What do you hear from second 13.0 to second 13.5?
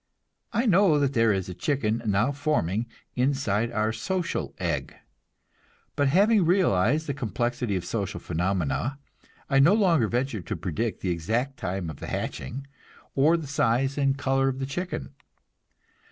or the